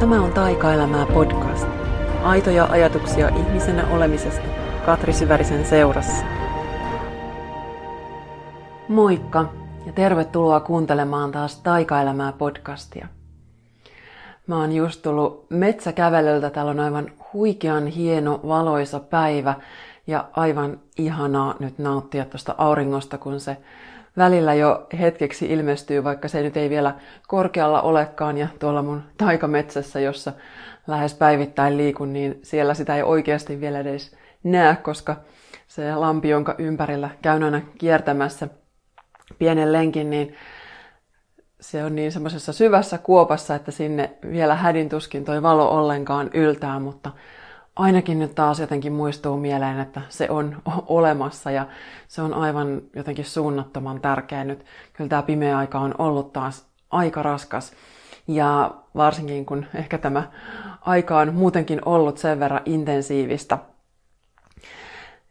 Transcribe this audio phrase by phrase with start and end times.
[0.00, 1.66] Tämä on Taikaelämää podcast.
[2.22, 4.46] Aitoja ajatuksia ihmisenä olemisesta
[4.86, 6.24] Katri Syvärisen seurassa.
[8.88, 9.52] Moikka
[9.86, 13.08] ja tervetuloa kuuntelemaan taas Taikaelämää podcastia.
[14.46, 16.50] Mä oon just tullut metsäkävelöltä.
[16.50, 19.54] Täällä on aivan huikean hieno valoisa päivä
[20.06, 23.56] ja aivan ihanaa nyt nauttia tuosta auringosta, kun se
[24.20, 26.94] välillä jo hetkeksi ilmestyy, vaikka se nyt ei vielä
[27.28, 28.38] korkealla olekaan.
[28.38, 30.32] Ja tuolla mun taikametsässä, jossa
[30.86, 35.16] lähes päivittäin liikun, niin siellä sitä ei oikeasti vielä edes näe, koska
[35.68, 38.48] se lampi, jonka ympärillä käyn aina kiertämässä
[39.38, 40.34] pienen lenkin, niin
[41.60, 47.10] se on niin semmoisessa syvässä kuopassa, että sinne vielä hädintuskin toi valo ollenkaan yltää, mutta
[47.76, 51.66] ainakin nyt taas jotenkin muistuu mieleen, että se on olemassa ja
[52.08, 54.64] se on aivan jotenkin suunnattoman tärkeä nyt.
[54.92, 57.72] Kyllä tämä pimeä aika on ollut taas aika raskas
[58.26, 60.30] ja varsinkin kun ehkä tämä
[60.80, 63.58] aika on muutenkin ollut sen verran intensiivistä.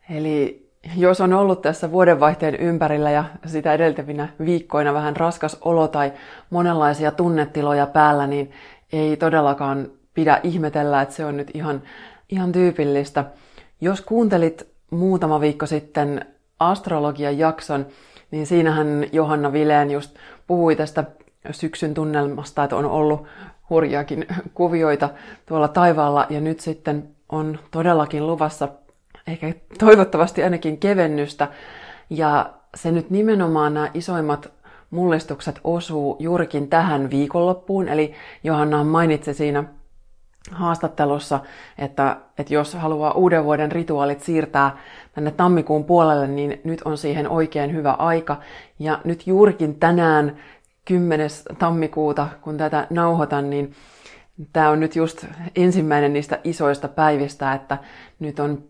[0.09, 6.14] Eli jos on ollut tässä vuodenvaihteen ympärillä ja sitä edeltävinä viikkoina vähän raskas olo tai
[6.50, 8.52] monenlaisia tunnetiloja päällä, niin
[8.94, 9.88] ei todellakaan
[10.20, 11.81] pidä ihmetellä, että se on nyt ihan
[12.30, 13.25] ihan tyypillistä.
[13.81, 16.25] Jos kuuntelit muutama viikko sitten
[16.59, 17.86] astrologian jakson,
[18.31, 20.16] niin siinähän Johanna Vileen just
[20.47, 21.03] puhui tästä
[21.52, 23.28] syksyn tunnelmasta, että on ollut
[23.70, 25.09] hurjaakin kuvioita
[25.45, 28.67] tuolla taivaalla ja nyt sitten on todellakin luvassa
[29.28, 31.47] ehkä toivottavasti ainakin kevennystä
[32.09, 34.52] ja se nyt nimenomaan nämä isoimmat
[34.92, 39.64] mullistukset osuu juurikin tähän viikonloppuun, eli Johanna mainitsi siinä
[40.52, 41.39] haastattelussa,
[41.78, 44.78] että, että jos haluaa uuden vuoden rituaalit siirtää
[45.14, 48.39] tänne tammikuun puolelle, niin nyt on siihen oikein hyvä aika.
[48.80, 50.38] Ja nyt juurikin tänään
[50.86, 51.30] 10.
[51.59, 53.73] tammikuuta, kun tätä nauhoitan, niin
[54.53, 55.25] tämä on nyt just
[55.56, 57.78] ensimmäinen niistä isoista päivistä, että
[58.19, 58.63] nyt on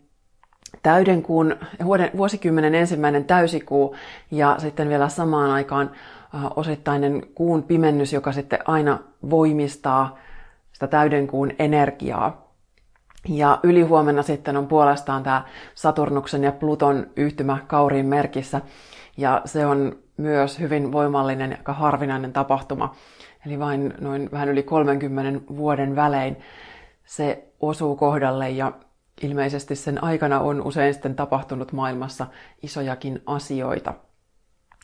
[0.82, 3.96] täydenkuun, vuoden, vuosikymmenen ensimmäinen täysikuu
[4.30, 5.90] ja sitten vielä samaan aikaan
[6.56, 8.98] osittainen kuun pimennys, joka sitten aina
[9.30, 10.18] voimistaa
[10.80, 12.50] sitä täydenkuun energiaa.
[13.28, 18.60] Ja ylihuomenna sitten on puolestaan tämä Saturnuksen ja Pluton yhtymä kauriin merkissä.
[19.16, 22.94] Ja se on myös hyvin voimallinen ja harvinainen tapahtuma.
[23.46, 26.36] Eli vain noin vähän yli 30 vuoden välein
[27.04, 28.72] se osuu kohdalle ja
[29.22, 32.26] ilmeisesti sen aikana on usein sitten tapahtunut maailmassa
[32.62, 33.94] isojakin asioita.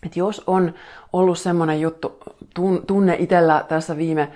[0.07, 0.75] Et jos on
[1.13, 2.19] ollut semmoinen juttu,
[2.87, 4.33] tunne itsellä tässä viime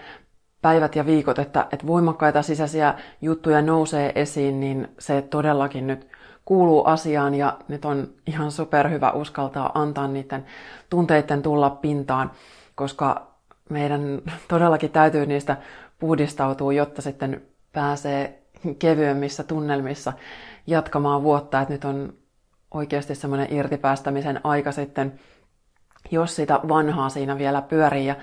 [0.63, 6.09] päivät ja viikot, että, että voimakkaita sisäisiä juttuja nousee esiin, niin se todellakin nyt
[6.45, 10.45] kuuluu asiaan ja nyt on ihan superhyvä uskaltaa antaa niiden
[10.91, 12.31] tunteiden tulla pintaan,
[12.75, 13.27] koska
[13.69, 15.57] meidän todellakin täytyy niistä
[15.99, 17.43] puhdistautua, jotta sitten
[17.73, 18.43] pääsee
[18.79, 20.13] kevyemmissä tunnelmissa
[20.67, 22.13] jatkamaan vuotta, että nyt on
[22.75, 25.21] oikeasti semmoinen irtipäästämisen aika sitten,
[26.11, 28.07] jos sitä vanhaa siinä vielä pyörii.
[28.07, 28.17] Ja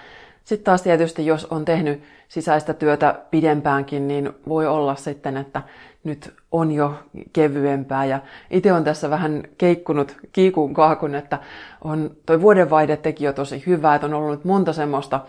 [0.47, 5.61] sitten taas tietysti, jos on tehnyt sisäistä työtä pidempäänkin, niin voi olla sitten, että
[6.03, 6.93] nyt on jo
[7.33, 8.05] kevyempää.
[8.05, 8.19] Ja
[8.49, 11.39] itse on tässä vähän keikkunut kiikun kaakun, että
[11.83, 15.19] on, toi vuodenvaihde teki jo tosi hyvää, että on ollut monta semmoista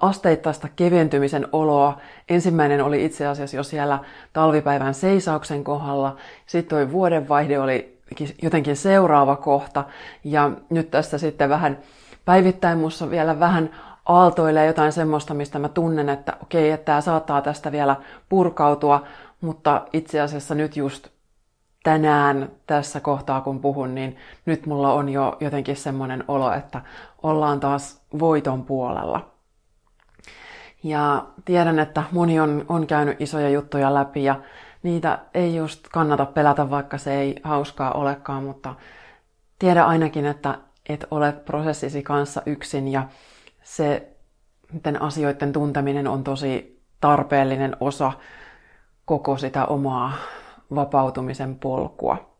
[0.00, 2.00] asteittaista keventymisen oloa.
[2.28, 3.98] Ensimmäinen oli itse asiassa jo siellä
[4.32, 6.16] talvipäivän seisauksen kohdalla.
[6.46, 7.98] Sitten toi vuodenvaihde oli
[8.42, 9.84] jotenkin seuraava kohta.
[10.24, 11.78] Ja nyt tässä sitten vähän
[12.24, 13.70] päivittäin musta vielä vähän
[14.06, 17.96] aaltoilee jotain semmoista, mistä mä tunnen, että okei, että tämä saattaa tästä vielä
[18.28, 19.02] purkautua,
[19.40, 21.08] mutta itse asiassa nyt just
[21.82, 26.80] tänään tässä kohtaa, kun puhun, niin nyt mulla on jo jotenkin semmoinen olo, että
[27.22, 29.30] ollaan taas voiton puolella.
[30.82, 34.40] Ja tiedän, että moni on, on käynyt isoja juttuja läpi ja
[34.82, 38.74] niitä ei just kannata pelätä, vaikka se ei hauskaa olekaan, mutta
[39.58, 43.08] tiedä ainakin, että et ole prosessisi kanssa yksin ja
[43.66, 44.16] se
[44.72, 48.12] miten asioiden tunteminen on tosi tarpeellinen osa
[49.04, 50.12] koko sitä omaa
[50.74, 52.36] vapautumisen polkua.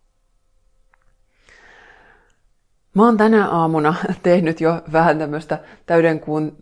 [2.94, 6.56] Mä oon tänä aamuna tehnyt jo vähän tämmöistä täydenkuun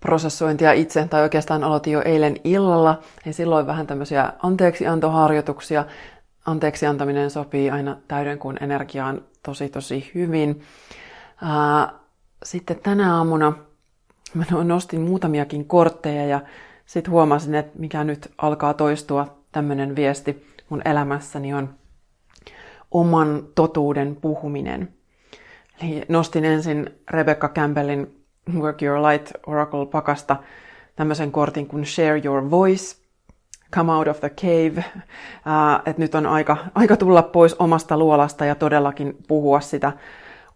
[0.00, 5.84] prosessointia itse, tai oikeastaan aloitin jo eilen illalla, ja silloin vähän tämmöisiä anteeksiantoharjoituksia.
[6.46, 10.62] Anteeksi antaminen sopii aina täydenkuun energiaan tosi tosi hyvin.
[12.44, 13.52] Sitten tänä aamuna
[14.34, 16.40] Mä nostin muutamiakin kortteja ja
[16.86, 21.74] sitten huomasin, että mikä nyt alkaa toistua tämmöinen viesti mun elämässäni on
[22.90, 24.88] oman totuuden puhuminen.
[25.82, 28.24] Eli nostin ensin Rebecca Campbellin
[28.58, 30.36] Work Your Light Oracle pakasta
[30.96, 32.96] tämmöisen kortin kuin Share Your Voice,
[33.74, 34.84] Come Out of the Cave,
[35.86, 39.92] että nyt on aika, aika tulla pois omasta luolasta ja todellakin puhua sitä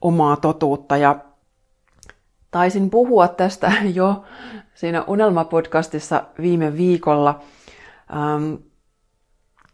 [0.00, 0.96] omaa totuutta.
[0.96, 1.31] Ja
[2.52, 4.24] taisin puhua tästä jo
[4.74, 7.40] siinä Unelma-podcastissa viime viikolla.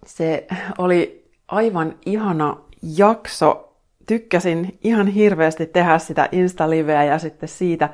[0.07, 0.47] Se
[0.79, 2.57] oli aivan ihana
[2.97, 3.65] jakso.
[4.07, 7.89] Tykkäsin ihan hirveästi tehdä sitä Insta-liveä ja sitten siitä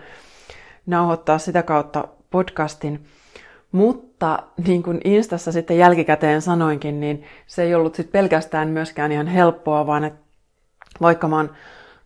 [0.87, 3.05] nauhoittaa sitä kautta podcastin.
[3.73, 9.27] Mutta niin kuin Instassa sitten jälkikäteen sanoinkin, niin se ei ollut sitten pelkästään myöskään ihan
[9.27, 10.21] helppoa, vaan että
[11.01, 11.51] vaikka mä oon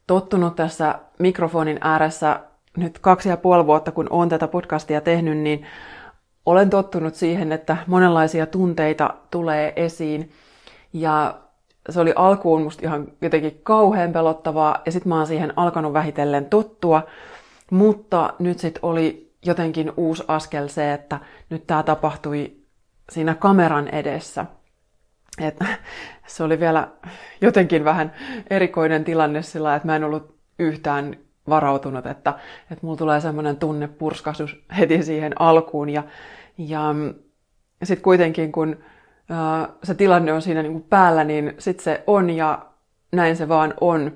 [0.07, 2.41] tottunut tässä mikrofonin ääressä
[2.79, 5.67] nyt kaksi ja puoli vuotta, kun olen tätä podcastia tehnyt, niin
[6.47, 10.33] olen tottunut siihen, että monenlaisia tunteita tulee esiin.
[10.93, 11.39] Ja
[11.91, 16.47] se oli alkuun musta ihan jotenkin kauhean pelottavaa, ja sitten mä oon siihen alkanut vähitellen
[16.47, 17.03] tottua.
[17.71, 21.21] Mutta nyt sitten oli jotenkin uusi askel se, että
[21.51, 22.57] nyt tämä tapahtui
[23.11, 24.47] siinä kameran edessä.
[25.41, 25.59] Et,
[26.27, 26.89] se oli vielä
[27.41, 28.13] jotenkin vähän
[28.51, 31.17] erikoinen tilanne sillä, että mä en ollut yhtään
[31.49, 32.35] varautunut, että,
[32.71, 35.89] että mulla tulee semmoinen tunnepurskahdus heti siihen alkuun.
[35.89, 36.03] Ja,
[36.59, 36.95] ja
[37.83, 38.77] sitten kuitenkin, kun
[39.31, 42.67] ää, se tilanne on siinä niin kuin päällä, niin sitten se on ja
[43.13, 44.13] näin se vaan on.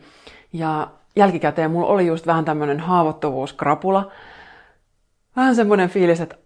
[0.52, 4.11] Ja jälkikäteen mulla oli just vähän tämmöinen haavoittuvuuskrapula.
[5.37, 6.37] Vähän semmoinen fiilis, että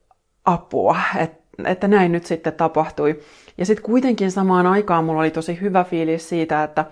[0.44, 3.20] apua, että, että näin nyt sitten tapahtui.
[3.58, 6.84] Ja sitten kuitenkin samaan aikaan mulla oli tosi hyvä fiilis siitä, että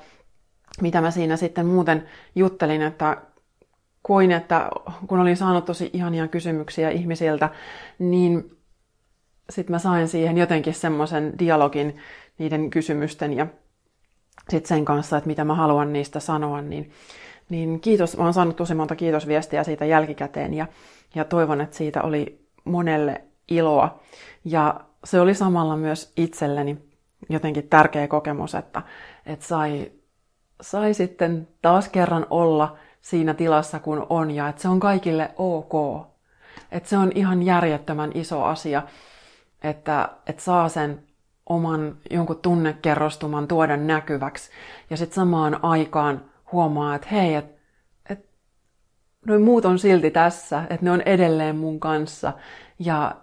[0.80, 3.16] mitä mä siinä sitten muuten juttelin, että
[4.06, 4.70] koin, että
[5.06, 7.50] kun olin saanut tosi ihania kysymyksiä ihmisiltä,
[7.98, 8.56] niin
[9.50, 11.96] sitten mä sain siihen jotenkin semmoisen dialogin
[12.38, 13.46] niiden kysymysten ja
[14.50, 16.90] sitten sen kanssa, että mitä mä haluan niistä sanoa, niin,
[17.48, 20.66] niin kiitos, mä oon saanut tosi monta kiitosviestiä siitä jälkikäteen ja,
[21.14, 24.00] ja toivon, että siitä oli monelle iloa.
[24.44, 26.78] Ja se oli samalla myös itselleni
[27.28, 28.82] jotenkin tärkeä kokemus, että,
[29.26, 29.92] että sai,
[30.60, 36.06] sai sitten taas kerran olla siinä tilassa, kun on, ja että se on kaikille ok.
[36.72, 38.82] Että se on ihan järjettömän iso asia,
[39.62, 41.02] että, että saa sen
[41.46, 44.50] oman jonkun tunnekerrostuman tuoda näkyväksi,
[44.90, 47.60] ja sitten samaan aikaan huomaa, että hei, että
[48.10, 48.26] et,
[49.26, 52.32] noin muut on silti tässä, että ne on edelleen mun kanssa,
[52.78, 53.16] ja,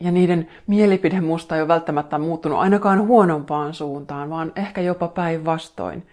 [0.00, 6.06] ja niiden mielipide musta ei ole välttämättä muuttunut ainakaan huonompaan suuntaan, vaan ehkä jopa päinvastoin.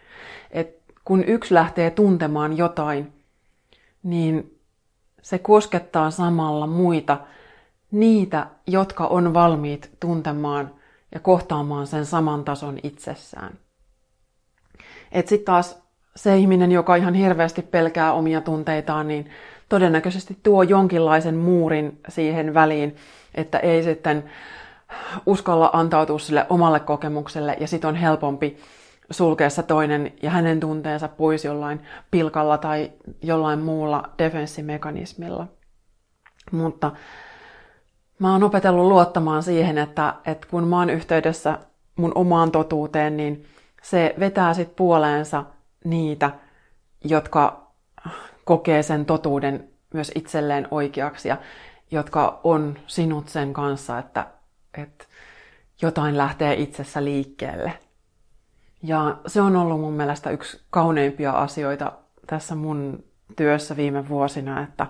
[1.05, 3.13] Kun yksi lähtee tuntemaan jotain,
[4.03, 4.59] niin
[5.21, 7.17] se koskettaa samalla muita,
[7.91, 10.73] niitä, jotka on valmiit tuntemaan
[11.13, 13.53] ja kohtaamaan sen saman tason itsessään.
[15.11, 15.81] Et sitten taas
[16.15, 19.29] se ihminen, joka ihan hirveästi pelkää omia tunteitaan, niin
[19.69, 22.95] todennäköisesti tuo jonkinlaisen muurin siihen väliin,
[23.35, 24.23] että ei sitten
[25.25, 28.57] uskalla antautua sille omalle kokemukselle ja sitten on helpompi
[29.11, 32.91] sulkea se toinen ja hänen tunteensa pois jollain pilkalla tai
[33.21, 35.47] jollain muulla defenssimekanismilla.
[36.51, 36.91] Mutta
[38.19, 41.59] mä oon opetellut luottamaan siihen, että, että kun mä oon yhteydessä
[41.95, 43.45] mun omaan totuuteen, niin
[43.81, 45.45] se vetää sit puoleensa
[45.85, 46.31] niitä,
[47.03, 47.71] jotka
[48.45, 51.37] kokee sen totuuden myös itselleen oikeaksi ja
[51.91, 54.27] jotka on sinut sen kanssa, että,
[54.77, 55.05] että
[55.81, 57.73] jotain lähtee itsessä liikkeelle.
[58.83, 61.91] Ja se on ollut mun mielestä yksi kauneimpia asioita
[62.27, 63.03] tässä mun
[63.35, 64.87] työssä viime vuosina, että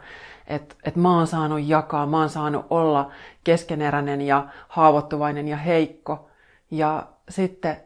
[0.47, 3.11] et, et mä oon saanut jakaa, mä oon saanut olla
[3.43, 6.29] keskeneräinen ja haavoittuvainen ja heikko.
[6.71, 7.77] Ja sitten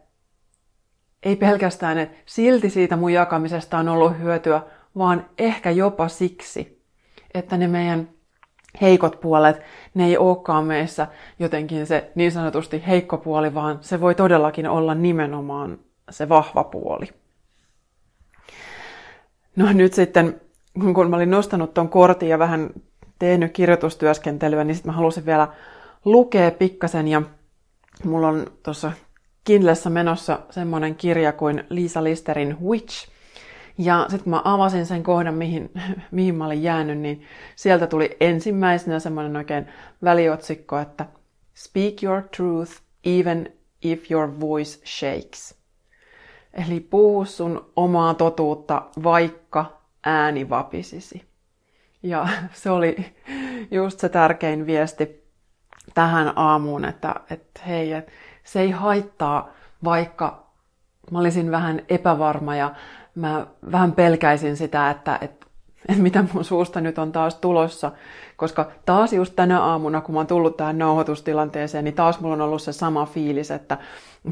[1.23, 4.61] ei pelkästään, että silti siitä mun jakamisesta on ollut hyötyä,
[4.97, 6.83] vaan ehkä jopa siksi,
[7.33, 8.09] että ne meidän
[8.81, 9.61] heikot puolet,
[9.93, 11.07] ne ei olekaan meissä
[11.39, 15.79] jotenkin se niin sanotusti heikko puoli, vaan se voi todellakin olla nimenomaan
[16.09, 17.05] se vahva puoli.
[19.55, 20.41] No nyt sitten,
[20.93, 22.69] kun mä olin nostanut ton kortin ja vähän
[23.19, 25.47] tehnyt kirjoitustyöskentelyä, niin sitten mä halusin vielä
[26.05, 27.21] lukea pikkasen ja
[28.03, 28.91] mulla on tuossa
[29.43, 33.09] Kindlessä menossa semmoinen kirja kuin Liisa Listerin Witch.
[33.77, 35.71] Ja sitten kun mä avasin sen kohdan, mihin,
[36.11, 37.21] mihin mä olin jäänyt, niin
[37.55, 39.67] sieltä tuli ensimmäisenä semmoinen oikein
[40.03, 41.05] väliotsikko, että
[41.55, 42.71] Speak your truth
[43.03, 45.62] even if your voice shakes.
[46.53, 49.65] Eli puhu sun omaa totuutta, vaikka
[50.05, 51.25] ääni vapisisi.
[52.03, 53.05] Ja se oli
[53.71, 55.23] just se tärkein viesti
[55.93, 58.11] tähän aamuun, että, että hei, että
[58.43, 59.49] se ei haittaa,
[59.83, 60.47] vaikka
[61.11, 62.75] mä olisin vähän epävarma ja
[63.15, 65.43] mä vähän pelkäisin sitä, että, että
[65.89, 67.91] että mitä mun suusta nyt on taas tulossa.
[68.37, 72.41] Koska taas just tänä aamuna, kun mä oon tullut tähän nauhoitustilanteeseen, niin taas mulla on
[72.41, 73.77] ollut se sama fiilis, että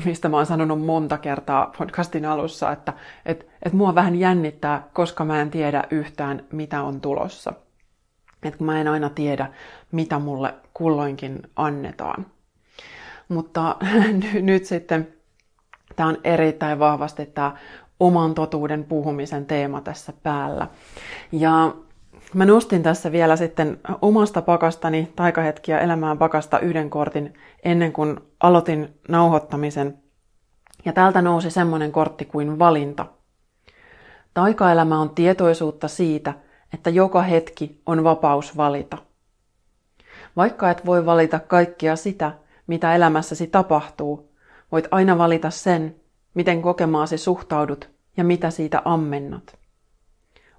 [0.06, 2.94] mistä mä oon sanonut monta kertaa podcastin alussa, että
[3.26, 7.54] et, et mua vähän jännittää, koska mä en tiedä yhtään, mitä on tulossa.
[8.58, 9.54] Kun mä en aina tiedä,
[9.92, 12.26] mitä mulle kulloinkin annetaan.
[13.30, 13.76] Mutta
[14.42, 15.08] nyt sitten
[15.96, 17.56] tämä on erittäin vahvasti tämä
[18.00, 20.68] oman totuuden puhumisen teema tässä päällä.
[21.32, 21.74] Ja
[22.34, 27.34] mä nostin tässä vielä sitten omasta pakastani taikahetkiä elämään pakasta yhden kortin
[27.64, 29.98] ennen kuin aloitin nauhoittamisen.
[30.86, 33.06] Ja täältä nousi semmoinen kortti kuin valinta.
[34.34, 36.34] Taikaelämä on tietoisuutta siitä,
[36.74, 38.98] että joka hetki on vapaus valita.
[40.36, 42.32] Vaikka et voi valita kaikkia sitä,
[42.68, 44.32] mitä elämässäsi tapahtuu,
[44.72, 45.96] voit aina valita sen,
[46.34, 49.61] miten kokemaasi suhtaudut ja mitä siitä ammennat.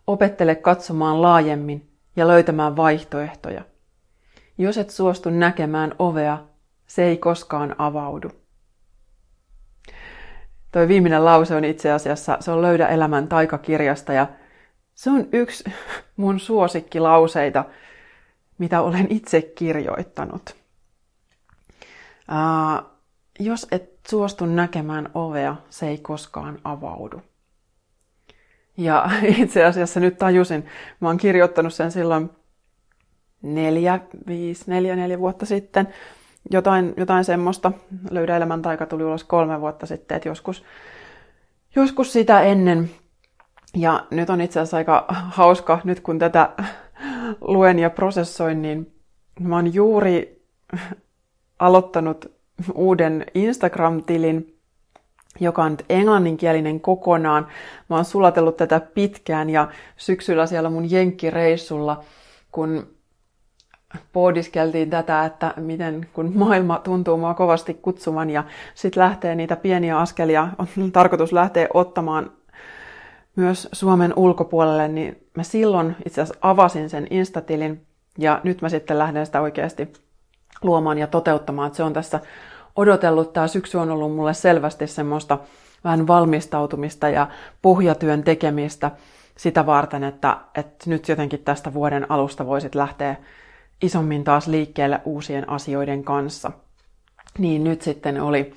[0.06, 3.62] Opettele katsomaan laajemmin ja löytämään vaihtoehtoja.
[4.58, 6.38] Jos et suostu näkemään ovea,
[6.86, 8.30] se ei koskaan avaudu.
[10.72, 14.26] Toi viimeinen lause on itse asiassa, se on Löydä elämän taikakirjasta ja
[14.94, 15.64] se on yksi
[16.16, 17.64] mun suosikkilauseita,
[18.58, 20.56] mitä olen itse kirjoittanut.
[22.28, 22.82] Ää,
[23.40, 27.22] jos et suostu näkemään ovea, se ei koskaan avaudu.
[28.82, 29.10] Ja
[29.42, 30.66] itse asiassa nyt tajusin,
[31.00, 32.30] mä oon kirjoittanut sen silloin
[33.42, 35.88] neljä, viisi, neljä, neljä vuotta sitten.
[36.50, 37.72] Jotain, jotain semmoista.
[38.10, 40.64] Löydä elämän taika tuli ulos kolme vuotta sitten, että joskus,
[41.76, 42.90] joskus sitä ennen.
[43.76, 46.50] Ja nyt on itse asiassa aika hauska, nyt kun tätä
[47.40, 48.94] luen ja prosessoin, niin
[49.40, 50.42] mä oon juuri
[51.58, 52.32] aloittanut
[52.74, 54.51] uuden Instagram-tilin,
[55.40, 57.46] joka on englanninkielinen kokonaan.
[57.88, 62.04] Mä oon sulatellut tätä pitkään ja syksyllä siellä mun jenkkireissulla,
[62.52, 62.86] kun
[64.12, 69.98] pohdiskeltiin tätä, että miten kun maailma tuntuu mua kovasti kutsuvan ja sitten lähtee niitä pieniä
[69.98, 72.30] askelia, on tarkoitus lähteä ottamaan
[73.36, 77.86] myös Suomen ulkopuolelle, niin mä silloin itse asiassa avasin sen Instatilin
[78.18, 79.92] ja nyt mä sitten lähden sitä oikeasti
[80.62, 81.66] luomaan ja toteuttamaan.
[81.66, 82.20] Että se on tässä
[82.76, 83.32] odotellut.
[83.32, 85.38] Tämä syksy on ollut mulle selvästi semmoista
[85.84, 87.28] vähän valmistautumista ja
[87.62, 88.90] pohjatyön tekemistä
[89.36, 93.16] sitä varten, että, että nyt jotenkin tästä vuoden alusta voisit lähteä
[93.82, 96.52] isommin taas liikkeelle uusien asioiden kanssa.
[97.38, 98.52] Niin nyt sitten oli,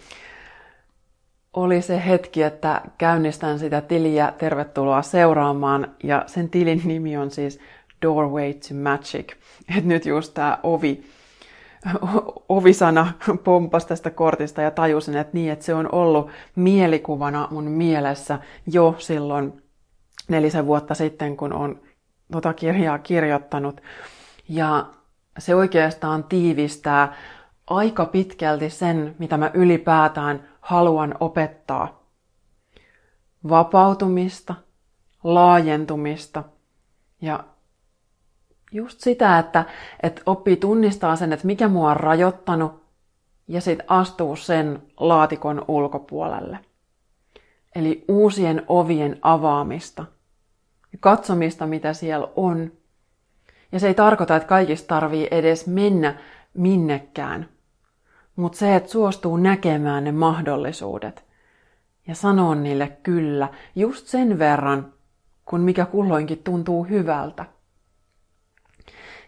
[1.53, 4.33] oli se hetki, että käynnistän sitä tiliä.
[4.37, 5.95] Tervetuloa seuraamaan.
[6.03, 7.59] Ja sen tilin nimi on siis
[8.01, 9.33] Doorway to Magic.
[9.77, 11.03] Et nyt just tämä ovi,
[12.49, 13.13] ovisana
[13.43, 18.95] pompas tästä kortista ja tajusin, että niin, että se on ollut mielikuvana mun mielessä jo
[18.97, 19.63] silloin
[20.27, 21.79] nelisen vuotta sitten, kun on
[22.31, 23.81] tota kirjaa kirjoittanut.
[24.49, 24.85] Ja
[25.37, 27.13] se oikeastaan tiivistää
[27.67, 32.03] aika pitkälti sen, mitä mä ylipäätään haluan opettaa.
[33.49, 34.55] Vapautumista,
[35.23, 36.43] laajentumista
[37.21, 37.43] ja
[38.75, 39.65] just sitä, että,
[40.03, 42.83] että oppii tunnistaa sen, että mikä mua on rajoittanut
[43.47, 46.59] ja sitten astuu sen laatikon ulkopuolelle.
[47.75, 50.05] Eli uusien ovien avaamista
[50.91, 52.71] ja katsomista, mitä siellä on.
[53.71, 56.17] Ja se ei tarkoita, että kaikista tarvii edes mennä
[56.53, 57.49] minnekään,
[58.35, 61.25] mutta se, että suostuu näkemään ne mahdollisuudet
[62.07, 64.93] ja sanoo niille kyllä just sen verran,
[65.45, 67.45] kun mikä kulloinkin tuntuu hyvältä.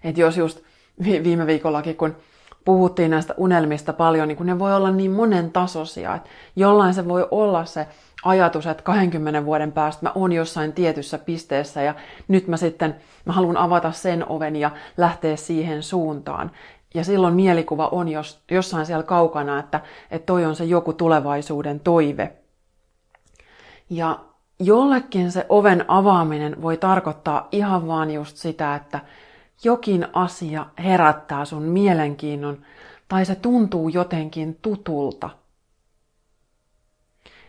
[0.10, 0.60] Että jos just
[1.24, 2.16] viime viikollakin, kun
[2.66, 7.08] puhuttiin näistä unelmista paljon, niin kun ne voi olla niin monen tasoisia, että jollain se
[7.08, 7.88] voi olla se
[8.24, 11.96] ajatus, että 20 vuoden päästä mä oon jossain tietyssä pisteessä ja
[12.28, 12.96] nyt mä sitten
[13.26, 16.52] mä haluan avata sen oven ja lähteä siihen suuntaan.
[16.94, 21.80] Ja silloin mielikuva on jos, jossain siellä kaukana, että, että toi on se joku tulevaisuuden
[21.80, 22.34] toive.
[23.90, 24.20] Ja
[24.60, 29.00] jollekin se oven avaaminen voi tarkoittaa ihan vaan just sitä, että
[29.64, 32.58] jokin asia herättää sun mielenkiinnon
[33.08, 35.30] tai se tuntuu jotenkin tutulta.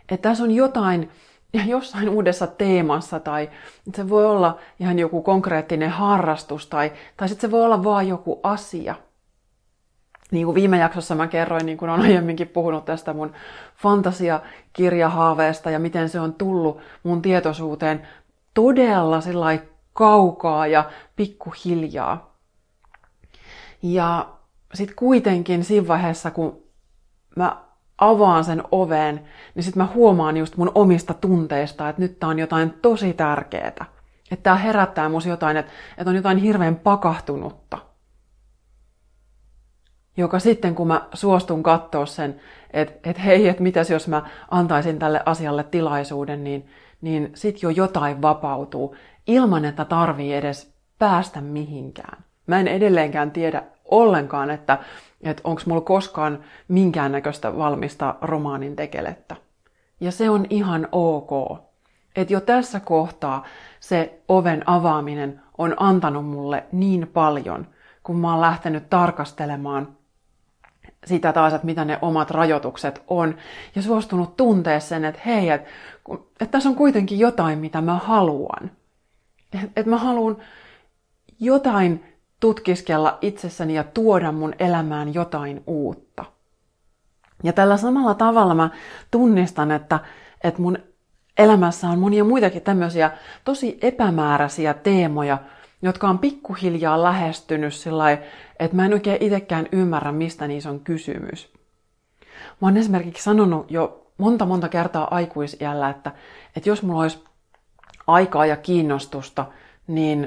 [0.08, 1.10] Että tässä on jotain
[1.66, 3.50] jossain uudessa teemassa tai
[3.94, 8.40] se voi olla ihan joku konkreettinen harrastus tai, tai sitten se voi olla vaan joku
[8.42, 8.94] asia.
[10.30, 13.32] Niin kuin viime jaksossa mä kerroin, niin kuin olen aiemminkin puhunut tästä mun
[13.76, 18.08] fantasiakirjahaaveesta ja miten se on tullut mun tietoisuuteen
[18.54, 19.20] todella
[19.98, 22.38] kaukaa ja pikkuhiljaa.
[23.82, 24.28] Ja
[24.74, 26.62] sitten kuitenkin siinä vaiheessa, kun
[27.36, 27.56] mä
[27.98, 32.38] avaan sen oven, niin sitten mä huomaan just mun omista tunteista, että nyt tää on
[32.38, 33.84] jotain tosi tärkeää.
[34.30, 37.78] Että tämä herättää mus jotain, että, että on jotain hirveän pakahtunutta.
[40.16, 42.40] Joka sitten, kun mä suostun katsoa sen,
[42.70, 46.66] että, että hei, että mitäs jos mä antaisin tälle asialle tilaisuuden, niin,
[47.00, 48.96] niin sit jo jotain vapautuu
[49.28, 52.24] ilman, että tarvii edes päästä mihinkään.
[52.46, 54.78] Mä en edelleenkään tiedä ollenkaan, että,
[55.20, 59.36] että onko mulla koskaan minkäännäköistä valmista romaanin tekelettä.
[60.00, 61.58] Ja se on ihan ok.
[62.16, 63.44] Että jo tässä kohtaa
[63.80, 67.66] se oven avaaminen on antanut mulle niin paljon,
[68.02, 69.88] kun mä oon lähtenyt tarkastelemaan
[71.06, 73.36] sitä taas, että mitä ne omat rajoitukset on,
[73.74, 75.68] ja suostunut tuntea sen, että hei, että,
[76.40, 78.70] että tässä on kuitenkin jotain, mitä mä haluan.
[79.54, 80.36] Että et mä haluan
[81.40, 82.04] jotain
[82.40, 86.24] tutkiskella itsessäni ja tuoda mun elämään jotain uutta.
[87.42, 88.70] Ja tällä samalla tavalla mä
[89.10, 89.98] tunnistan, että,
[90.44, 90.78] että mun
[91.38, 93.10] elämässä on monia muitakin tämmöisiä
[93.44, 95.38] tosi epämääräisiä teemoja,
[95.82, 98.12] jotka on pikkuhiljaa lähestynyt sillä
[98.58, 101.52] että mä en oikein itsekään ymmärrä, mistä niissä on kysymys.
[102.60, 106.12] Mä oon esimerkiksi sanonut jo monta monta kertaa aikuisiällä, että,
[106.56, 107.24] että jos mulla olisi
[108.08, 109.46] aikaa ja kiinnostusta,
[109.86, 110.20] niin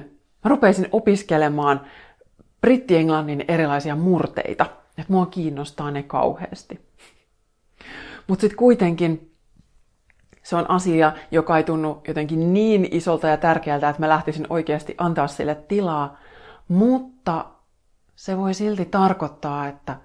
[0.43, 1.81] mä rupeisin opiskelemaan
[2.61, 4.65] britti-englannin erilaisia murteita.
[4.97, 6.79] Että mua kiinnostaa ne kauheasti.
[8.27, 9.31] Mutta sitten kuitenkin
[10.43, 14.95] se on asia, joka ei tunnu jotenkin niin isolta ja tärkeältä, että mä lähtisin oikeasti
[14.97, 16.17] antaa sille tilaa.
[16.67, 17.45] Mutta
[18.15, 19.97] se voi silti tarkoittaa, että,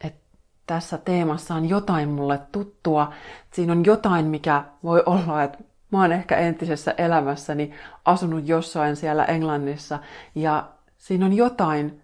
[0.00, 3.12] että tässä teemassa on jotain mulle tuttua.
[3.52, 5.58] Siinä on jotain, mikä voi olla, että
[5.90, 9.98] mä oon ehkä entisessä elämässäni asunut jossain siellä Englannissa
[10.34, 10.68] ja
[10.98, 12.02] siinä on jotain,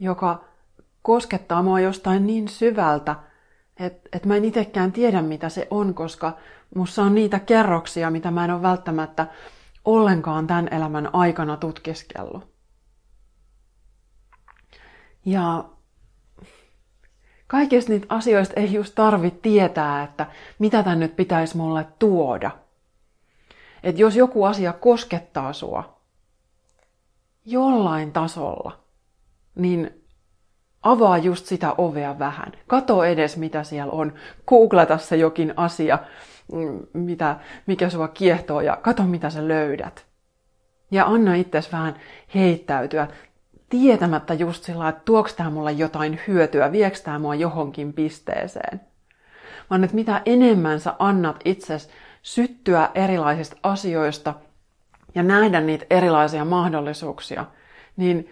[0.00, 0.44] joka
[1.02, 3.16] koskettaa mua jostain niin syvältä,
[3.80, 6.36] että et mä en itsekään tiedä, mitä se on, koska
[6.74, 9.26] mussa on niitä kerroksia, mitä mä en ole välttämättä
[9.84, 12.52] ollenkaan tämän elämän aikana tutkiskellut.
[15.24, 15.64] Ja
[17.46, 20.26] kaikista niitä asioista ei just tarvitse tietää, että
[20.58, 22.50] mitä tän nyt pitäisi mulle tuoda.
[23.82, 26.02] Että jos joku asia koskettaa sua
[27.44, 28.80] jollain tasolla,
[29.54, 30.02] niin
[30.82, 32.52] avaa just sitä ovea vähän.
[32.66, 34.12] Kato edes, mitä siellä on.
[34.46, 35.98] Googlata se jokin asia,
[36.52, 40.06] mm, mitä, mikä sua kiehtoo, ja kato, mitä sä löydät.
[40.90, 41.94] Ja anna itsesi vähän
[42.34, 43.08] heittäytyä
[43.68, 48.80] tietämättä just sillä, että tuoks tää mulle jotain hyötyä, vieks tää mua johonkin pisteeseen.
[49.70, 51.90] Vaan että mitä enemmän sä annat itses
[52.22, 54.34] syttyä erilaisista asioista
[55.14, 57.44] ja nähdä niitä erilaisia mahdollisuuksia,
[57.96, 58.28] niin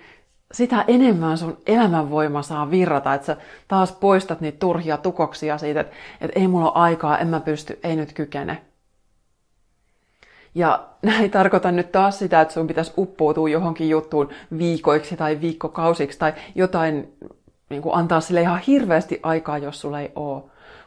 [0.53, 3.37] sitä enemmän sun elämänvoima saa virrata, että sä
[3.68, 7.79] taas poistat niitä turhia tukoksia siitä, että, että ei mulla ole aikaa, en mä pysty,
[7.83, 8.62] ei nyt kykene.
[10.55, 15.40] Ja näin ei tarkoita nyt taas sitä, että sun pitäisi uppoutua johonkin juttuun viikoiksi tai
[15.40, 17.12] viikkokausiksi tai jotain,
[17.70, 20.42] niin kuin antaa sille ihan hirveästi aikaa, jos sulla ei ole.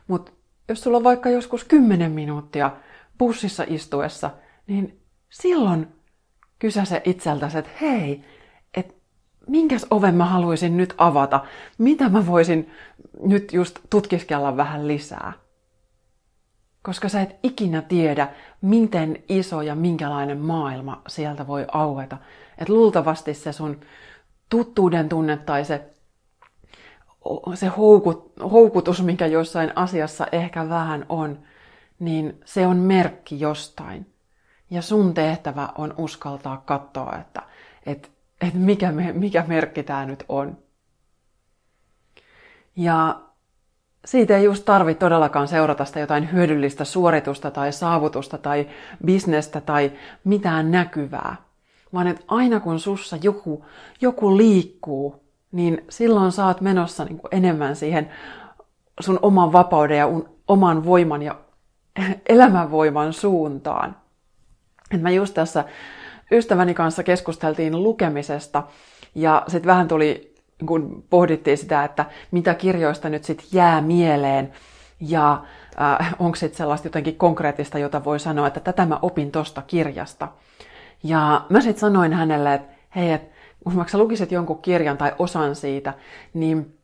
[0.07, 0.31] Mutta
[0.69, 2.71] jos sulla on vaikka joskus 10 minuuttia
[3.17, 4.31] bussissa istuessa,
[4.67, 4.99] niin
[5.29, 5.87] silloin
[6.59, 8.23] kysäse itseltäsi, että hei,
[8.73, 8.93] että
[9.47, 11.45] minkäs oven mä haluaisin nyt avata,
[11.77, 12.71] mitä mä voisin
[13.21, 15.33] nyt just tutkiskella vähän lisää.
[16.83, 18.29] Koska sä et ikinä tiedä,
[18.61, 22.17] miten iso ja minkälainen maailma sieltä voi aueta.
[22.57, 23.79] Et luultavasti se sun
[24.49, 25.89] tuttuuden tunne tai se,
[27.53, 31.39] se houkut, houkutus, mikä jossain asiassa ehkä vähän on,
[31.99, 34.13] niin se on merkki jostain.
[34.69, 37.41] Ja sun tehtävä on uskaltaa katsoa, että
[37.85, 40.57] et, et mikä, me, mikä merkki tämä nyt on.
[42.75, 43.21] Ja
[44.05, 48.69] siitä ei just tarvitse todellakaan seurata sitä jotain hyödyllistä suoritusta tai saavutusta tai
[49.05, 49.91] bisnestä tai
[50.23, 51.35] mitään näkyvää.
[51.93, 53.65] Vaan että aina kun sussa joku,
[54.01, 58.09] joku liikkuu, niin silloin saat menossa niin enemmän siihen
[58.99, 60.07] sun oman vapauden ja
[60.47, 61.35] oman voiman ja
[62.29, 63.95] elämänvoiman suuntaan.
[64.91, 65.63] Et mä just tässä
[66.31, 68.63] ystäväni kanssa keskusteltiin lukemisesta
[69.15, 70.33] ja sitten vähän tuli
[70.65, 74.53] kun pohdittiin sitä, että mitä kirjoista nyt sitten jää mieleen
[74.99, 75.43] ja
[75.81, 80.27] äh, onko sitten sellaista jotenkin konkreettista, jota voi sanoa, että tätä mä opin tosta kirjasta.
[81.03, 85.55] Ja mä sitten sanoin hänelle, että hei, että kun sä lukisit jonkun kirjan tai osan
[85.55, 85.93] siitä,
[86.33, 86.77] niin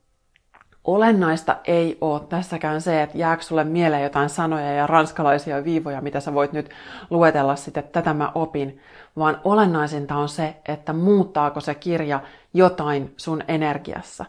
[0.93, 6.19] olennaista ei ole tässäkään se, että jääkö sulle mieleen jotain sanoja ja ranskalaisia viivoja, mitä
[6.19, 6.69] sä voit nyt
[7.09, 8.79] luetella sitten, että tätä mä opin,
[9.17, 12.19] vaan olennaisinta on se, että muuttaako se kirja
[12.53, 14.25] jotain sun energiassa.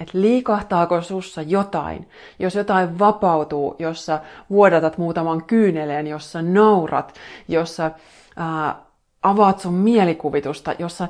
[0.00, 4.20] Et liikahtaako sussa jotain, jos jotain vapautuu, jossa
[4.50, 7.14] vuodatat muutaman kyyneleen, jossa naurat,
[7.48, 7.90] jossa
[8.36, 8.76] ää,
[9.22, 11.08] avaat sun mielikuvitusta, jossa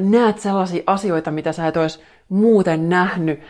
[0.00, 3.40] näet sellaisia asioita, mitä sä et olisi muuten nähnyt,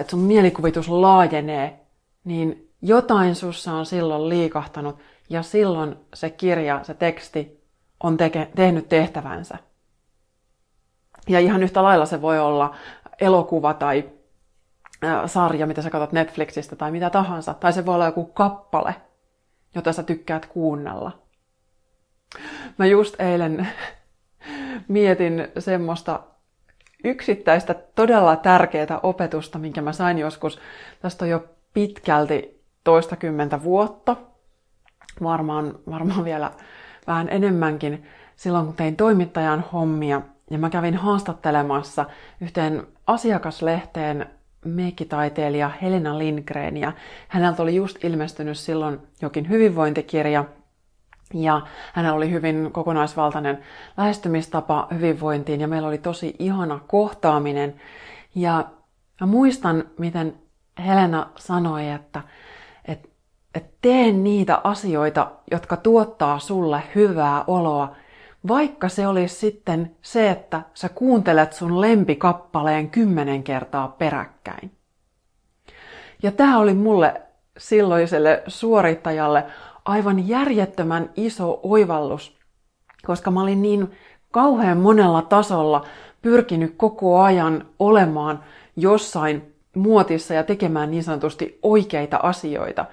[0.00, 1.80] että sun mielikuvitus laajenee,
[2.24, 4.98] niin jotain sussa on silloin liikahtanut
[5.30, 7.64] ja silloin se kirja, se teksti
[8.02, 9.58] on teke, tehnyt tehtävänsä.
[11.28, 12.74] Ja ihan yhtä lailla se voi olla
[13.20, 14.10] elokuva tai
[15.26, 17.54] sarja, mitä sä katsot Netflixistä tai mitä tahansa.
[17.54, 18.94] Tai se voi olla joku kappale,
[19.74, 21.18] jota sä tykkäät kuunnella.
[22.78, 23.68] Mä just eilen
[24.88, 26.20] mietin semmoista
[27.04, 30.58] yksittäistä todella tärkeää opetusta, minkä mä sain joskus.
[31.00, 34.16] Tästä on jo pitkälti toistakymmentä vuotta.
[35.22, 36.50] Varmaan, varmaan vielä
[37.06, 40.22] vähän enemmänkin silloin, kun tein toimittajan hommia.
[40.50, 42.04] Ja mä kävin haastattelemassa
[42.40, 44.26] yhteen asiakaslehteen
[44.64, 46.76] meikkitaiteilija Helena Lindgren.
[46.76, 46.92] Ja
[47.28, 50.44] häneltä oli just ilmestynyt silloin jokin hyvinvointikirja–
[51.34, 51.60] ja
[51.92, 53.58] hänellä oli hyvin kokonaisvaltainen
[53.96, 57.74] lähestymistapa hyvinvointiin ja meillä oli tosi ihana kohtaaminen.
[58.34, 58.64] Ja
[59.20, 60.34] mä muistan, miten
[60.86, 62.22] Helena sanoi, että,
[62.88, 63.08] että,
[63.54, 67.96] että tee niitä asioita, jotka tuottaa sulle hyvää oloa,
[68.48, 74.70] vaikka se olisi sitten se, että sä kuuntelet sun lempikappaleen kymmenen kertaa peräkkäin.
[76.22, 77.22] Ja tämä oli mulle
[77.58, 79.44] silloiselle suorittajalle
[79.90, 82.38] aivan järjettömän iso oivallus,
[83.06, 83.90] koska mä olin niin
[84.30, 85.86] kauhean monella tasolla
[86.22, 88.44] pyrkinyt koko ajan olemaan
[88.76, 92.84] jossain muotissa ja tekemään niin sanotusti oikeita asioita.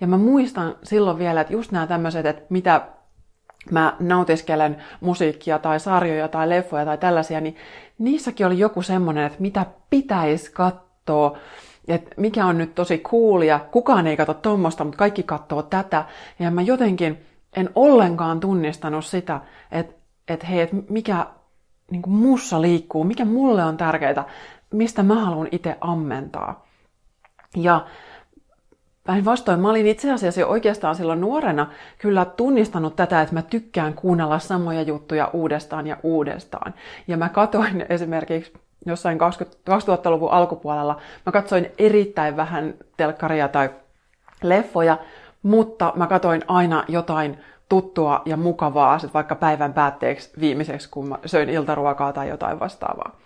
[0.00, 2.86] Ja mä muistan silloin vielä, että just nämä tämmöiset, että mitä
[3.70, 7.56] mä nautiskelen musiikkia tai sarjoja tai leffoja tai tällaisia, niin
[7.98, 11.38] niissäkin oli joku semmoinen, että mitä pitäisi katsoa
[11.88, 16.04] että mikä on nyt tosi coolia, kukaan ei katso tuommoista, mutta kaikki katsoo tätä.
[16.38, 19.40] Ja mä jotenkin en ollenkaan tunnistanut sitä,
[19.72, 19.94] että,
[20.28, 21.26] että hei, että mikä
[21.90, 24.24] niin kuin mussa liikkuu, mikä mulle on tärkeää,
[24.72, 26.66] mistä mä haluan itse ammentaa.
[27.56, 27.86] Ja
[29.06, 31.66] Päinvastoin mä olin itse asiassa jo oikeastaan silloin nuorena
[31.98, 36.74] kyllä tunnistanut tätä, että mä tykkään kuunnella samoja juttuja uudestaan ja uudestaan.
[37.08, 38.52] Ja mä katoin esimerkiksi
[38.86, 41.00] jossain 2000-luvun alkupuolella.
[41.26, 43.70] Mä katsoin erittäin vähän telkkaria tai
[44.42, 44.98] leffoja,
[45.42, 51.18] mutta mä katsoin aina jotain tuttua ja mukavaa, sit vaikka päivän päätteeksi viimeiseksi, kun mä
[51.26, 53.16] söin iltaruokaa tai jotain vastaavaa.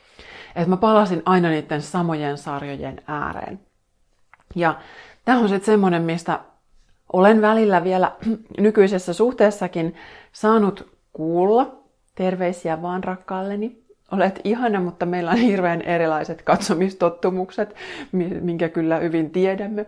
[0.56, 3.60] Et mä palasin aina niiden samojen sarjojen ääreen.
[4.54, 4.74] Ja
[5.24, 6.40] tämä on sitten semmoinen, mistä
[7.12, 8.12] olen välillä vielä
[8.58, 9.94] nykyisessä suhteessakin
[10.32, 11.80] saanut kuulla.
[12.14, 13.79] Terveisiä vaan rakkaalleni
[14.12, 17.74] olet ihana, mutta meillä on hirveän erilaiset katsomistottumukset,
[18.40, 19.86] minkä kyllä hyvin tiedämme.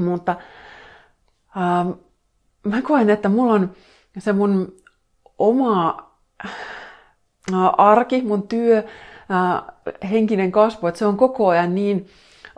[0.00, 0.36] Mutta
[1.56, 1.90] ähm,
[2.64, 3.72] mä koen, että mulla on
[4.18, 4.74] se mun
[5.38, 6.10] oma
[6.44, 6.50] äh,
[7.78, 9.62] arki, mun työ, äh,
[10.10, 12.06] henkinen kasvu, että se on koko ajan niin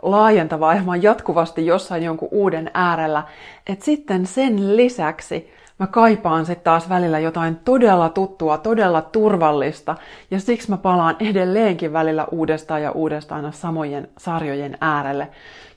[0.01, 3.23] laajentavaa ja mä oon jatkuvasti jossain jonkun uuden äärellä,
[3.67, 9.95] että sitten sen lisäksi mä kaipaan sitten taas välillä jotain todella tuttua, todella turvallista,
[10.31, 15.27] ja siksi mä palaan edelleenkin välillä uudestaan ja uudestaan samojen sarjojen äärelle,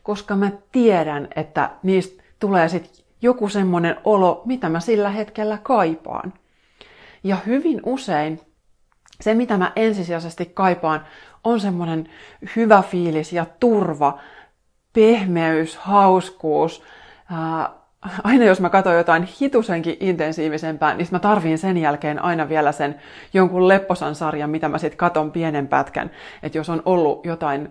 [0.03, 6.33] koska mä tiedän, että niistä tulee sitten joku semmoinen olo, mitä mä sillä hetkellä kaipaan.
[7.25, 8.41] Ja hyvin usein
[9.21, 11.05] se, mitä mä ensisijaisesti kaipaan,
[11.45, 12.09] on semmoinen
[12.57, 14.19] hyvä fiilis ja turva,
[14.93, 16.83] pehmeys, hauskuus,
[18.25, 22.95] aina jos mä katson jotain hitusenkin intensiivisempää, niin mä tarviin sen jälkeen aina vielä sen
[23.35, 26.11] jonkun lepposan sarjan, mitä mä sitten katon pienen pätkän.
[26.43, 27.69] Että jos on ollut jotain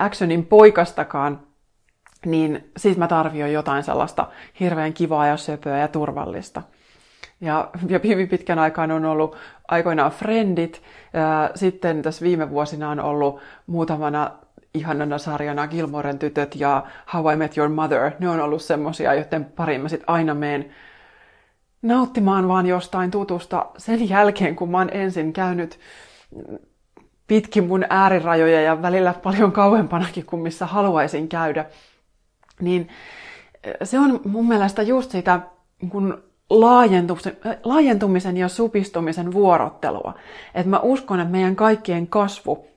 [0.00, 1.40] actionin poikastakaan,
[2.26, 4.26] niin sitten mä tarviin jotain sellaista
[4.60, 6.62] hirveän kivaa ja söpöä ja turvallista.
[7.40, 9.36] Ja, ja hyvin pitkän aikaan on ollut
[9.68, 10.82] aikoinaan Friendit,
[11.54, 14.30] sitten tässä viime vuosina on ollut muutamana
[14.74, 19.44] ihanana sarjana Gilmoren tytöt ja How I Met Your Mother, ne on ollut semmosia, joten
[19.44, 20.70] pariin mä sit aina meen
[21.82, 25.78] nauttimaan vaan jostain tutusta sen jälkeen, kun mä oon ensin käynyt
[27.26, 31.64] pitkin mun äärirajoja ja välillä paljon kauempanakin kuin missä haluaisin käydä.
[32.60, 32.88] Niin
[33.64, 35.40] eh, se on mun mielestä just sitä
[35.88, 40.14] kun laajentumisen, laajentumisen ja supistumisen vuorottelua.
[40.54, 42.73] Että mä uskon, että meidän kaikkien kasvu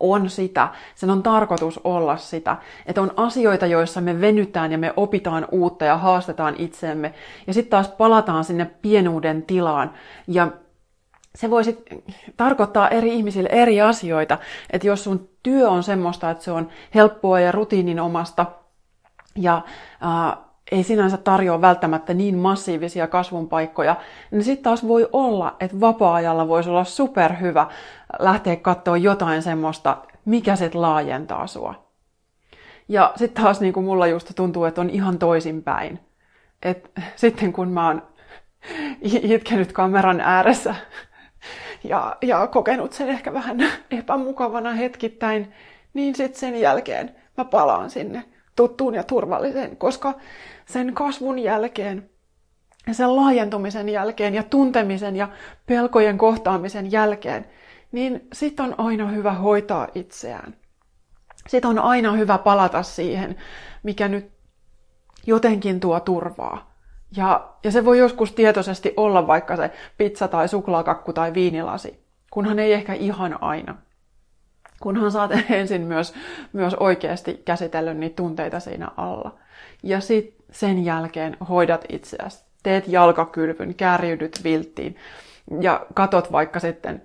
[0.00, 2.56] on sitä, sen on tarkoitus olla sitä,
[2.86, 7.14] että on asioita, joissa me venytään ja me opitaan uutta ja haastetaan itseemme,
[7.46, 9.90] ja sitten taas palataan sinne pienuuden tilaan,
[10.26, 10.48] ja
[11.34, 11.82] se voi sit
[12.36, 14.38] tarkoittaa eri ihmisille eri asioita,
[14.70, 18.46] että jos sun työ on semmoista, että se on helppoa ja rutiininomasta,
[19.36, 23.96] ja äh, ei sinänsä tarjoa välttämättä niin massiivisia kasvun paikkoja,
[24.30, 27.66] niin sitten taas voi olla, että vapaa-ajalla voisi olla superhyvä
[28.18, 31.86] lähteä katsoa jotain semmoista, mikä sitten laajentaa sua.
[32.88, 36.00] Ja sitten taas niin kuin mulla just tuntuu, että on ihan toisinpäin.
[36.62, 38.02] Et sitten kun mä oon
[39.22, 40.74] itkenyt kameran ääressä
[41.84, 43.58] ja, ja kokenut sen ehkä vähän
[43.90, 45.52] epämukavana hetkittäin,
[45.94, 48.24] niin sitten sen jälkeen mä palaan sinne
[48.56, 50.14] tuttuun ja turvalliseen, koska
[50.66, 52.10] sen kasvun jälkeen
[52.86, 55.28] ja sen laajentumisen jälkeen ja tuntemisen ja
[55.66, 57.46] pelkojen kohtaamisen jälkeen,
[57.92, 60.56] niin sit on aina hyvä hoitaa itseään.
[61.48, 63.36] Sitten on aina hyvä palata siihen,
[63.82, 64.30] mikä nyt
[65.26, 66.76] jotenkin tuo turvaa.
[67.16, 72.58] Ja, ja se voi joskus tietoisesti olla vaikka se pizza tai suklaakakku tai viinilasi, kunhan
[72.58, 73.74] ei ehkä ihan aina.
[74.80, 76.14] Kunhan saat ensin myös,
[76.52, 79.38] myös oikeasti käsitellyt niitä tunteita siinä alla.
[79.82, 82.44] Ja sitten sen jälkeen hoidat itseäsi.
[82.62, 84.96] Teet jalkakylvyn, kärjydyt vilttiin
[85.60, 87.02] ja katot vaikka sitten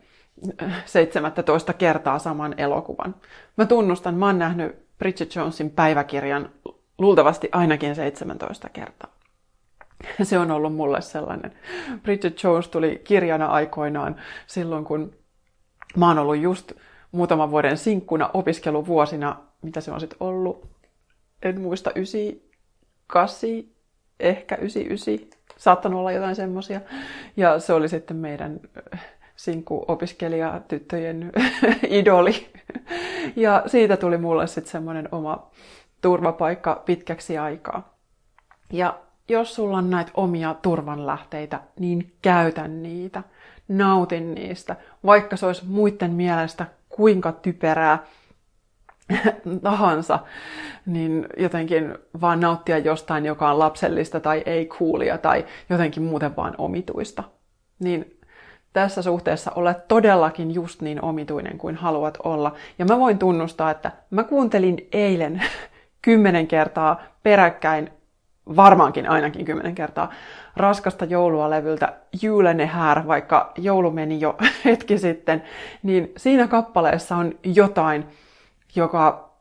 [0.85, 3.15] 17 kertaa saman elokuvan.
[3.57, 6.49] Mä tunnustan, mä oon nähnyt Bridget Jonesin päiväkirjan
[6.97, 9.11] luultavasti ainakin 17 kertaa.
[10.23, 11.53] Se on ollut mulle sellainen.
[12.03, 14.15] Bridget Jones tuli kirjana aikoinaan
[14.47, 15.13] silloin, kun
[15.97, 16.71] mä oon ollut just
[17.11, 20.69] muutaman vuoden sinkkuna opiskeluvuosina, mitä se on sitten ollut,
[21.43, 23.39] en muista, 98,
[24.19, 26.81] ehkä 99, saattanut olla jotain semmoisia.
[27.37, 28.59] Ja se oli sitten meidän
[29.35, 31.31] sinkku-opiskelijatyttöjen
[31.89, 32.47] idoli.
[33.35, 35.51] Ja siitä tuli mulle sitten semmoinen oma
[36.01, 37.95] turvapaikka pitkäksi aikaa.
[38.73, 43.23] Ja jos sulla on näitä omia turvanlähteitä, niin käytä niitä.
[43.67, 46.65] Nautin niistä, vaikka se olisi muiden mielestä
[47.01, 48.03] kuinka typerää
[49.63, 50.19] tahansa,
[50.85, 56.55] niin jotenkin vaan nauttia jostain, joka on lapsellista tai ei kuulia tai jotenkin muuten vaan
[56.57, 57.23] omituista.
[57.79, 58.19] Niin
[58.73, 62.55] tässä suhteessa olet todellakin just niin omituinen kuin haluat olla.
[62.79, 65.43] Ja mä voin tunnustaa, että mä kuuntelin eilen
[66.05, 67.89] kymmenen kertaa peräkkäin,
[68.55, 70.09] varmaankin ainakin kymmenen kertaa,
[70.55, 75.43] raskasta joulua levyltä Julene här, vaikka joulu meni jo hetki sitten,
[75.83, 78.05] niin siinä kappaleessa on jotain,
[78.75, 79.31] joka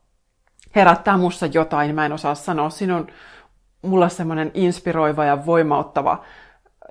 [0.75, 2.69] herättää mussa jotain, mä en osaa sanoa.
[2.69, 3.07] Siinä on
[3.81, 6.23] mulla semmoinen inspiroiva ja voimauttava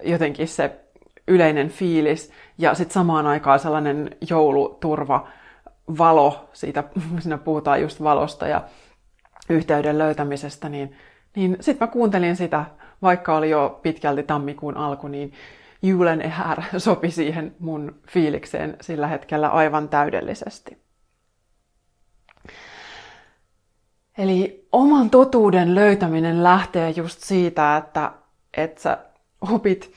[0.03, 0.81] jotenkin se
[1.29, 5.29] yleinen fiilis ja sitten samaan aikaan sellainen jouluturva,
[5.99, 6.85] valo, siitä,
[7.21, 8.63] siinä puhutaan just valosta ja
[9.49, 10.97] yhteyden löytämisestä, niin,
[11.37, 12.65] niin sitten mä kuuntelin sitä,
[13.03, 15.33] vaikka oli jo pitkälti tammikuun alku, niin
[15.83, 20.79] Julen ehär sopi siihen mun fiilikseen sillä hetkellä aivan täydellisesti.
[24.19, 28.13] Eli oman totuuden löytäminen lähtee just siitä, että,
[28.57, 28.99] että sä
[29.41, 29.93] opit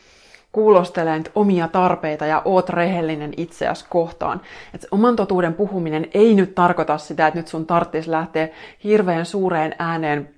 [0.52, 4.42] kuulostelee omia tarpeita ja oot rehellinen itseäsi kohtaan.
[4.74, 8.50] Et oman totuuden puhuminen ei nyt tarkoita sitä, että nyt sun tarvitsisi lähteä
[8.84, 10.36] hirveän suureen ääneen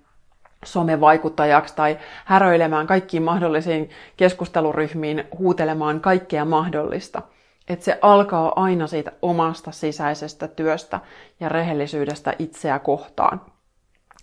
[0.65, 7.21] somevaikuttajaksi tai häröilemään kaikkiin mahdollisiin keskusteluryhmiin, huutelemaan kaikkea mahdollista.
[7.67, 10.99] Että se alkaa aina siitä omasta sisäisestä työstä
[11.39, 13.41] ja rehellisyydestä itseä kohtaan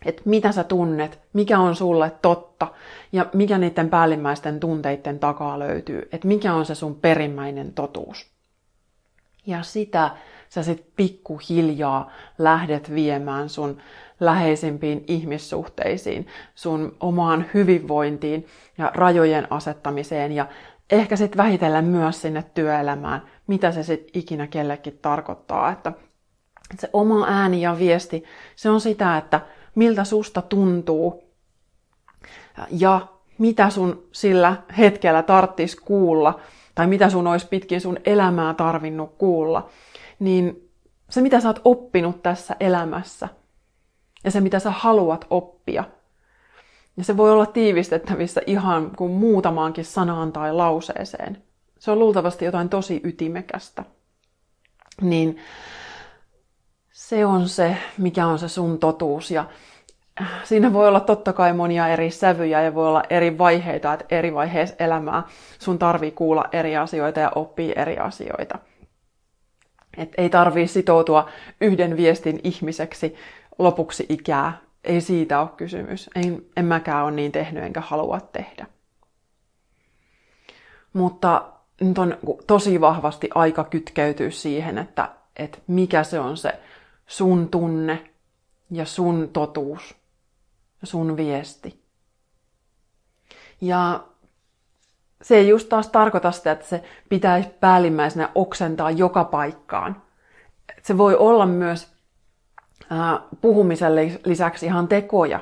[0.05, 2.68] että mitä sä tunnet, mikä on sulle totta
[3.12, 8.33] ja mikä niiden päällimmäisten tunteiden takaa löytyy, että mikä on se sun perimmäinen totuus.
[9.46, 10.11] Ja sitä
[10.55, 13.79] sä sit pikkuhiljaa lähdet viemään sun
[14.21, 18.47] läheisimpiin ihmissuhteisiin, sun omaan hyvinvointiin
[18.79, 20.47] ja rajojen asettamiseen ja
[20.91, 25.73] ehkä sitten vähitellen myös sinne työelämään, mitä se sitten ikinä kellekin tarkoittaa.
[25.73, 25.93] Että
[26.79, 28.25] se oma ääni ja viesti,
[28.57, 29.41] se on sitä, että
[29.75, 31.23] miltä susta tuntuu
[32.71, 33.07] ja
[33.38, 36.41] mitä sun sillä hetkellä tarttis kuulla
[36.75, 39.69] tai mitä sun olisi pitkin sun elämää tarvinnut kuulla,
[40.22, 40.70] niin
[41.11, 43.28] se mitä sä oot oppinut tässä elämässä
[44.24, 45.85] ja se mitä sä haluat oppia,
[46.96, 51.42] ja se voi olla tiivistettävissä ihan kuin muutamaankin sanaan tai lauseeseen.
[51.78, 53.85] Se on luultavasti jotain tosi ytimekästä.
[55.00, 55.37] Niin
[56.92, 59.30] se on se, mikä on se sun totuus.
[59.30, 59.44] Ja
[60.44, 64.35] siinä voi olla totta kai monia eri sävyjä ja voi olla eri vaiheita, että eri
[64.35, 65.22] vaiheessa elämää
[65.58, 68.58] sun tarvii kuulla eri asioita ja oppia eri asioita.
[69.96, 71.28] Et ei tarvii sitoutua
[71.61, 73.16] yhden viestin ihmiseksi
[73.59, 74.61] lopuksi ikää.
[74.85, 76.11] Ei siitä ole kysymys.
[76.14, 78.66] En, en mäkään ole niin tehnyt enkä halua tehdä.
[80.92, 86.61] Mutta nyt on tosi vahvasti aika kytkeytyä siihen, että, että mikä se on se
[87.07, 88.11] sun tunne
[88.70, 89.94] ja sun totuus,
[90.83, 91.83] sun viesti.
[93.61, 94.05] Ja
[95.22, 100.02] se ei just taas tarkoita sitä, että se pitäisi päällimmäisenä oksentaa joka paikkaan.
[100.82, 101.92] Se voi olla myös
[102.90, 103.92] ää, puhumisen
[104.24, 105.40] lisäksi ihan tekoja.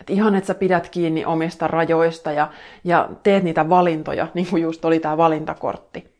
[0.00, 2.52] Et ihan, että sä pidät kiinni omista rajoista ja,
[2.84, 6.14] ja teet niitä valintoja, niin kuin just oli tämä valintakortti.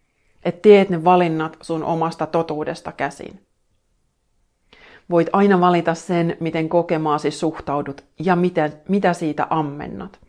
[0.44, 3.46] Että teet ne valinnat sun omasta totuudesta käsin.
[5.10, 10.20] Voit aina valita sen, miten kokemaasi suhtaudut ja miten, mitä siitä ammennat.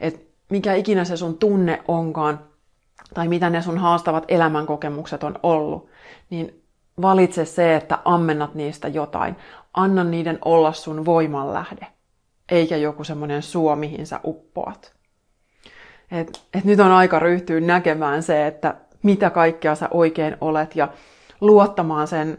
[0.00, 2.40] Et mikä ikinä se sun tunne onkaan,
[3.14, 5.88] tai mitä ne sun haastavat elämänkokemukset on ollut,
[6.30, 6.62] niin
[7.02, 9.36] valitse se, että ammennat niistä jotain.
[9.74, 11.86] Anna niiden olla sun voimanlähde,
[12.48, 14.92] eikä joku semmoinen suo, mihin sä uppoat.
[16.10, 20.88] Et, et nyt on aika ryhtyä näkemään se, että mitä kaikkea sä oikein olet ja
[21.40, 22.38] luottamaan sen,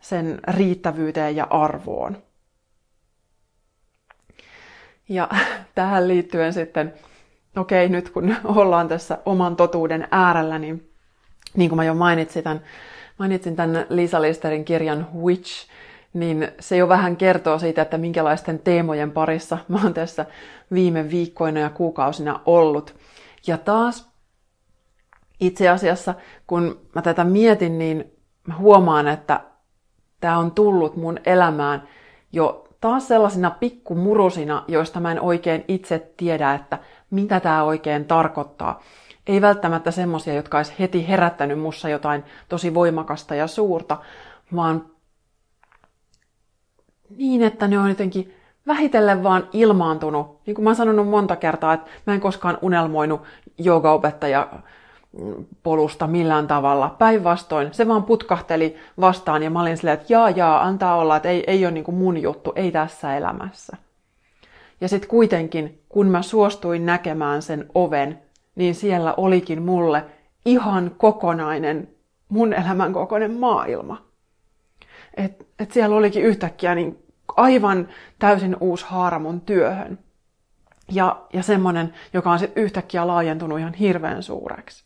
[0.00, 2.16] sen riittävyyteen ja arvoon.
[5.08, 5.28] Ja
[5.74, 6.94] tähän liittyen sitten
[7.56, 10.90] okei, nyt kun ollaan tässä oman totuuden äärellä, niin
[11.56, 12.62] niin kuin mä jo mainitsin tämän,
[13.18, 15.68] mainitsin tämän Lisa Listerin kirjan Witch,
[16.12, 20.26] niin se jo vähän kertoo siitä, että minkälaisten teemojen parissa mä oon tässä
[20.72, 22.94] viime viikkoina ja kuukausina ollut.
[23.46, 24.10] Ja taas
[25.40, 26.14] itse asiassa,
[26.46, 28.12] kun mä tätä mietin, niin
[28.48, 29.40] mä huomaan, että
[30.20, 31.88] tämä on tullut mun elämään
[32.32, 36.78] jo taas sellaisina pikkumurusina, joista mä en oikein itse tiedä, että
[37.14, 38.82] mitä tämä oikein tarkoittaa.
[39.26, 43.96] Ei välttämättä semmoisia, jotka olisi heti herättänyt mussa jotain tosi voimakasta ja suurta,
[44.56, 44.86] vaan
[47.16, 48.34] niin, että ne on jotenkin
[48.66, 50.40] vähitellen vaan ilmaantunut.
[50.46, 53.22] Niin kuin mä oon sanonut monta kertaa, että mä en koskaan unelmoinut
[53.58, 54.48] joogaopettaja
[55.62, 56.96] polusta millään tavalla.
[56.98, 61.28] Päinvastoin, se vaan putkahteli vastaan ja mä olin silleen, että jaa jaa, antaa olla, että
[61.28, 63.76] ei, ei ole niin mun juttu, ei tässä elämässä.
[64.80, 68.22] Ja sitten kuitenkin, kun mä suostuin näkemään sen oven,
[68.54, 70.04] niin siellä olikin mulle
[70.44, 71.88] ihan kokonainen,
[72.28, 74.06] mun elämän kokoinen maailma.
[75.16, 79.98] Et, et siellä olikin yhtäkkiä niin aivan täysin uusi haara mun työhön.
[80.92, 84.84] Ja, ja semmoinen, joka on sitten yhtäkkiä laajentunut ihan hirveän suureksi.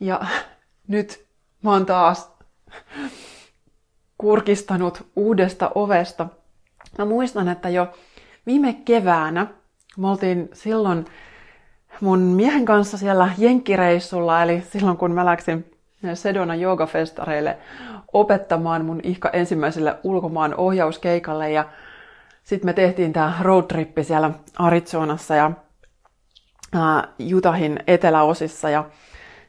[0.00, 0.20] Ja
[0.88, 1.24] nyt
[1.62, 2.32] mä oon taas
[4.18, 6.28] kurkistanut uudesta ovesta–
[6.98, 7.88] Mä muistan, että jo
[8.46, 9.46] viime keväänä
[9.96, 11.04] me oltiin silloin
[12.00, 15.70] mun miehen kanssa siellä jenkkireissulla, eli silloin kun mä läksin
[16.14, 17.58] Sedona joogafestareille
[18.12, 21.64] opettamaan mun ihka ensimmäiselle ulkomaan ohjauskeikalle ja
[22.44, 25.50] sitten me tehtiin tämä roadtrippi siellä Arizonassa ja
[26.74, 28.84] ää, Utahin eteläosissa ja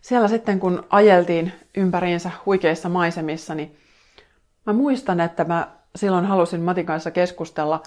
[0.01, 3.77] siellä sitten kun ajeltiin ympäriinsä huikeissa maisemissa, niin
[4.65, 7.84] mä muistan, että mä silloin halusin Matin kanssa keskustella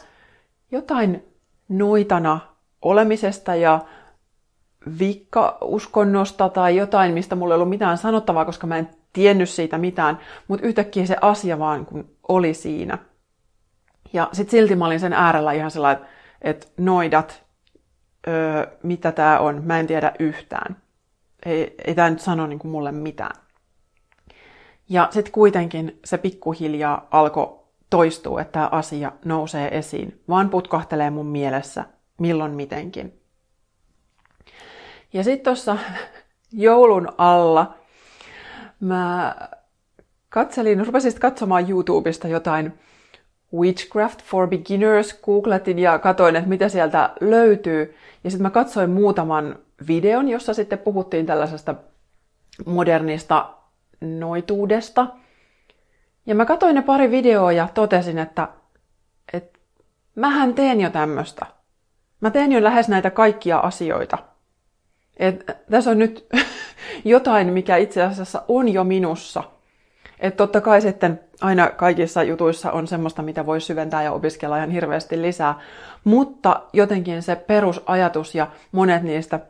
[0.70, 1.24] jotain
[1.68, 2.40] noitana
[2.82, 3.80] olemisesta ja
[4.98, 10.18] vikka-uskonnosta tai jotain, mistä mulla ei ollut mitään sanottavaa, koska mä en tiennyt siitä mitään,
[10.48, 12.98] mutta yhtäkkiä se asia vaan kun oli siinä.
[14.12, 16.06] Ja sitten silti mä olin sen äärellä ihan sellainen,
[16.42, 17.44] että, noidat,
[18.28, 20.76] öö, mitä tämä on, mä en tiedä yhtään.
[21.46, 23.36] Ei, ei tämä nyt sano niin kuin mulle mitään.
[24.88, 27.57] Ja sitten kuitenkin se pikkuhiljaa alkoi
[27.90, 31.84] toistuu, että tämä asia nousee esiin, vaan putkahtelee mun mielessä
[32.18, 33.20] milloin mitenkin.
[35.12, 35.78] Ja sitten tuossa
[36.52, 37.74] joulun alla
[38.80, 39.36] mä
[40.28, 42.78] katselin, rupesin katsomaan YouTubesta jotain
[43.54, 47.94] Witchcraft for Beginners, googletin ja katoin, että mitä sieltä löytyy.
[48.24, 51.74] Ja sitten mä katsoin muutaman videon, jossa sitten puhuttiin tällaisesta
[52.66, 53.54] modernista
[54.00, 55.06] noituudesta–
[56.28, 58.48] ja mä katsoin ne pari videoa ja totesin, että,
[59.32, 59.58] että
[60.14, 61.46] mähän teen jo tämmöistä.
[62.20, 64.18] Mä teen jo lähes näitä kaikkia asioita.
[65.16, 66.26] Et tässä on nyt
[67.04, 69.42] jotain, mikä itse asiassa on jo minussa.
[70.20, 74.70] Et totta kai sitten aina kaikissa jutuissa on semmoista, mitä voi syventää ja opiskella ihan
[74.70, 75.60] hirveästi lisää.
[76.04, 79.40] Mutta jotenkin se perusajatus ja monet niistä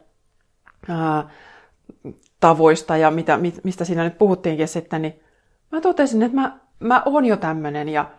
[0.88, 1.30] ää,
[2.40, 5.20] tavoista ja mitä, mistä siinä nyt puhuttiinkin sitten, niin
[5.72, 8.10] mä totesin, että mä mä oon jo tämmönen ja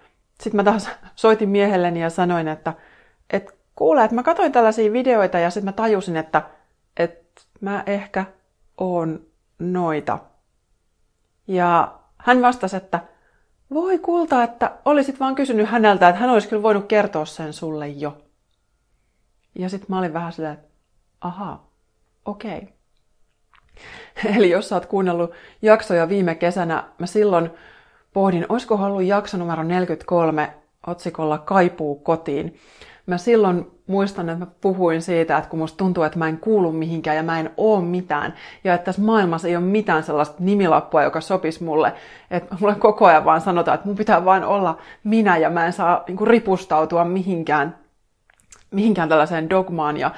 [0.42, 2.74] sitten mä taas soitin miehelleni ja sanoin, että
[3.30, 6.42] et kuule, että mä katsoin tällaisia videoita ja sitten mä tajusin, että
[6.98, 8.26] et mä ehkä
[8.78, 9.26] oon
[9.60, 10.20] noita.
[11.48, 13.00] Ja hän vastasi, että
[13.74, 17.88] voi kulta, että olisit vaan kysynyt häneltä, että hän olisi kyllä voinut kertoa sen sulle
[17.88, 18.18] jo.
[19.56, 20.68] Ja sitten mä olin vähän silleen, että
[21.22, 21.64] aha,
[22.26, 22.58] okei.
[22.58, 22.68] Okay.
[24.36, 25.32] Eli jos sä oot kuunnellut
[25.62, 27.52] jaksoja viime kesänä, mä silloin
[28.14, 30.54] pohdin, olisiko ollut jakso numero 43
[30.88, 32.56] otsikolla Kaipuu kotiin.
[33.06, 36.72] mä silloin muistan, että mä puhuin siitä, että kun musta tuntuu, että mä en kuulu
[36.72, 38.34] mihinkään ja mä en oo mitään.
[38.64, 41.94] Ja että tässä maailmassa ei ole mitään sellaista nimilappua, joka sopisi mulle.
[42.32, 45.74] Että mulle koko ajan vaan sanotaan, että mun pitää vain olla minä ja mä en
[45.74, 47.78] saa niin ripustautua mihinkään,
[48.72, 49.98] mihinkään tällaiseen dogmaan.
[49.98, 50.12] Ja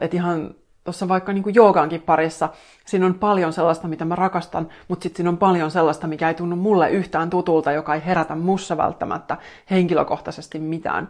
[0.00, 0.54] että ihan
[0.84, 2.48] tuossa vaikka niin kuin joogaankin parissa,
[2.86, 6.34] siinä on paljon sellaista, mitä mä rakastan, mutta sitten siinä on paljon sellaista, mikä ei
[6.34, 9.36] tunnu mulle yhtään tutulta, joka ei herätä mussa välttämättä
[9.70, 11.08] henkilökohtaisesti mitään.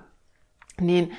[0.81, 1.16] Niin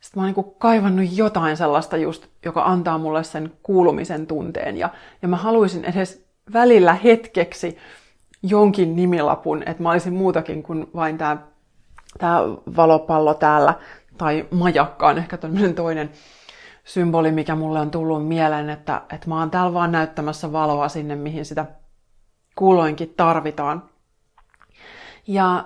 [0.00, 4.76] sitten mä oon niin kaivannut jotain sellaista just, joka antaa mulle sen kuulumisen tunteen.
[4.76, 4.88] Ja,
[5.22, 7.78] ja mä haluaisin edes välillä hetkeksi
[8.42, 11.36] jonkin nimilapun, että mä olisin muutakin kuin vain tämä
[12.18, 12.40] tää
[12.76, 13.74] valopallo täällä,
[14.18, 16.10] tai majakka on ehkä tämmöinen toinen
[16.88, 21.16] symboli, mikä mulle on tullut mieleen, että, että mä oon täällä vaan näyttämässä valoa sinne,
[21.16, 21.66] mihin sitä
[22.56, 23.82] kuuloinkin tarvitaan.
[25.26, 25.64] Ja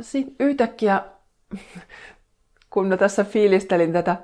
[0.00, 1.02] sitten yhtäkkiä
[2.70, 4.16] kun mä tässä fiilistelin tätä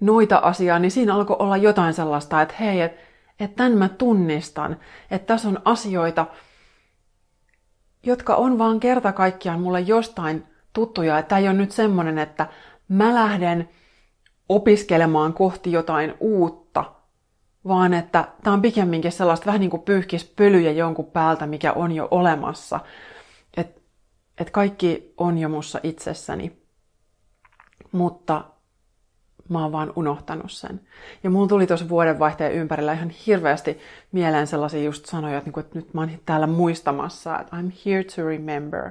[0.00, 3.00] noita asiaa, niin siinä alkoi olla jotain sellaista, että hei, että
[3.40, 4.76] et tämän mä tunnistan,
[5.10, 6.26] että tässä on asioita,
[8.02, 12.46] jotka on vaan kerta kaikkiaan mulle jostain tuttuja, että ei ole nyt semmoinen, että
[12.88, 13.68] mä lähden
[14.48, 16.84] opiskelemaan kohti jotain uutta,
[17.68, 21.92] vaan että tämä on pikemminkin sellaista vähän niin kuin pyyhkis pölyjä jonkun päältä, mikä on
[21.92, 22.80] jo olemassa.
[23.56, 23.80] Että
[24.38, 26.64] et kaikki on jo mussa itsessäni
[27.94, 28.44] mutta
[29.48, 30.80] mä oon vaan unohtanut sen.
[31.22, 33.78] Ja mulla tuli tuossa vuodenvaihteen ympärillä ihan hirveästi
[34.12, 38.04] mieleen sellaisia just sanoja, että, niinku, että nyt mä oon täällä muistamassa, että I'm here
[38.04, 38.90] to remember.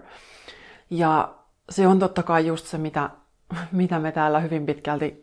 [0.90, 1.34] Ja
[1.70, 3.10] se on totta kai just se, mitä,
[3.72, 5.23] mitä me täällä hyvin pitkälti,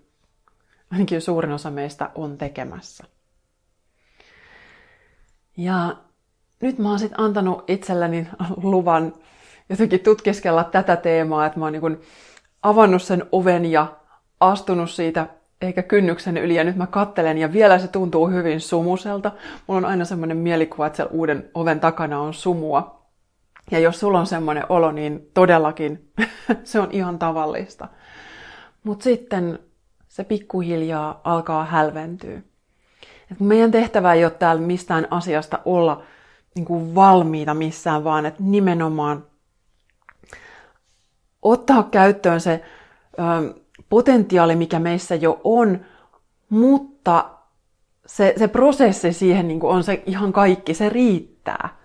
[0.93, 3.05] ainakin suurin osa meistä on tekemässä.
[5.57, 5.97] Ja
[6.63, 9.13] nyt mä oon sitten antanut itselleni luvan
[9.69, 12.01] jotenkin tutkiskella tätä teemaa, että mä oon niin
[12.63, 13.97] avannut sen oven ja
[14.41, 15.27] astunut siitä
[15.61, 19.33] eikä kynnyksen yli ja nyt mä kattelen ja vielä se tuntuu hyvin sumuselta.
[19.67, 23.01] Mulla on aina semmoinen mielikuva, että siellä uuden oven takana on sumua.
[23.71, 26.13] Ja jos sulla on semmoinen olo, niin todellakin
[26.65, 27.89] se on ihan tavallista.
[28.85, 29.59] Mutta sitten
[30.21, 32.43] se pikkuhiljaa alkaa hälventyä.
[33.33, 36.03] Et meidän tehtävä ei ole täällä mistään asiasta olla
[36.55, 39.25] niin kuin valmiita missään, vaan että nimenomaan
[41.43, 42.65] ottaa käyttöön se
[43.19, 43.55] ö,
[43.89, 45.81] potentiaali, mikä meissä jo on,
[46.49, 47.31] mutta
[48.07, 51.77] se, se prosessi siihen niin on se ihan kaikki, se riittää.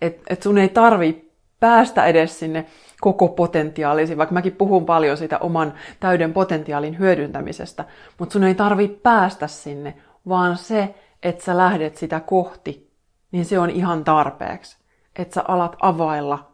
[0.00, 1.27] Että et sun ei tarvi
[1.60, 2.66] päästä edes sinne
[3.00, 7.84] koko potentiaalisi, vaikka mäkin puhun paljon siitä oman täyden potentiaalin hyödyntämisestä,
[8.18, 9.94] mutta sun ei tarvi päästä sinne,
[10.28, 12.90] vaan se, että sä lähdet sitä kohti,
[13.32, 14.78] niin se on ihan tarpeeksi.
[15.16, 16.52] Että sä alat availla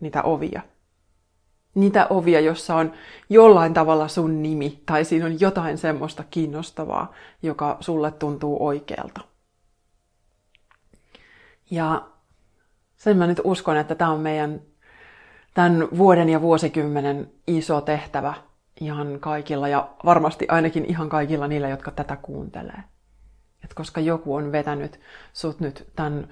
[0.00, 0.62] niitä ovia
[1.74, 2.92] niitä ovia, jossa on
[3.28, 9.20] jollain tavalla sun nimi tai siinä on jotain semmoista kiinnostavaa, joka sulle tuntuu oikealta.
[11.70, 12.08] Ja
[13.04, 14.60] sen mä nyt uskon, että tämä on meidän
[15.54, 18.34] tämän vuoden ja vuosikymmenen iso tehtävä
[18.80, 22.82] ihan kaikilla ja varmasti ainakin ihan kaikilla niillä, jotka tätä kuuntelee.
[23.64, 25.00] Et koska joku on vetänyt
[25.32, 26.28] sut nyt tämän,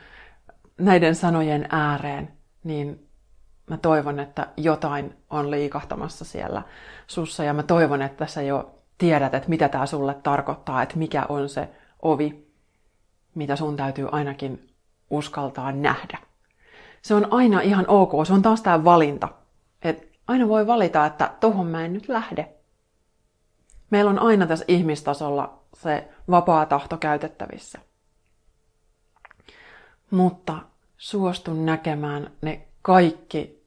[0.79, 2.33] näiden sanojen ääreen,
[2.65, 3.09] niin
[3.71, 6.63] mä toivon, että jotain on liikahtamassa siellä
[7.07, 11.27] sussa ja mä toivon, että sä jo tiedät, että mitä tämä sulle tarkoittaa, että mikä
[11.29, 11.69] on se
[12.03, 12.47] ovi,
[13.35, 14.69] mitä sun täytyy ainakin
[15.11, 16.32] uskaltaa nähdä.
[17.03, 19.29] Se on aina ihan ok, se on taas tämä valinta.
[19.83, 22.55] Et aina voi valita, että tohon mä en nyt lähde.
[23.91, 27.79] Meillä on aina tässä ihmistasolla se vapaa tahto käytettävissä.
[30.11, 30.59] Mutta
[30.97, 33.67] suostun näkemään ne kaikki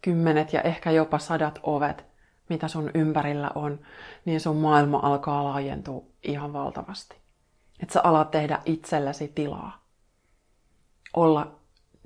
[0.00, 2.04] kymmenet ja ehkä jopa sadat ovet,
[2.48, 3.80] mitä sun ympärillä on,
[4.24, 7.16] niin sun maailma alkaa laajentua ihan valtavasti.
[7.82, 9.84] Että sä alat tehdä itsellesi tilaa.
[11.16, 11.57] Olla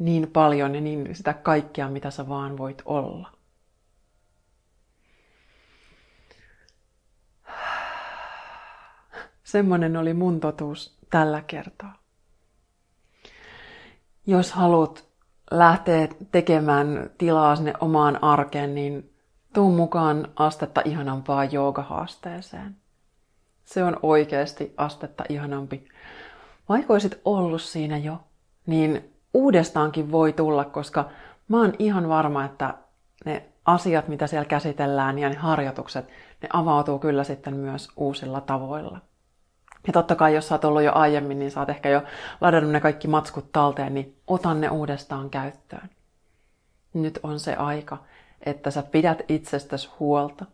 [0.04, 3.32] niin paljon ja niin sitä kaikkea, mitä sä vaan voit olla.
[9.44, 12.02] Semmonen oli mun totuus tällä kertaa.
[14.26, 15.08] Jos haluat
[15.50, 19.14] lähtee tekemään tilaa sinne omaan arkeen, niin
[19.54, 22.76] tuu mukaan astetta ihanampaa joogahaasteeseen.
[23.64, 25.88] Se on oikeasti astetta ihanampi.
[26.68, 28.24] Vaikka olisit ollut siinä jo,
[28.66, 31.08] niin uudestaankin voi tulla, koska
[31.48, 32.74] mä oon ihan varma, että
[33.24, 36.08] ne asiat, mitä siellä käsitellään ja ne harjoitukset,
[36.42, 38.98] ne avautuu kyllä sitten myös uusilla tavoilla.
[39.86, 42.02] Ja totta kai, jos sä oot ollut jo aiemmin, niin sä oot ehkä jo
[42.40, 45.90] ladannut ne kaikki matskut talteen, niin otan ne uudestaan käyttöön.
[46.94, 47.98] Nyt on se aika,
[48.46, 50.44] että sä pidät itsestäsi huolta.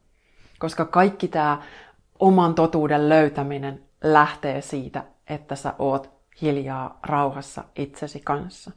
[0.59, 1.62] Koska kaikki tämä
[2.18, 8.70] oman totuuden löytäminen lähtee siitä, että sä oot hiljaa rauhassa itsesi kanssa.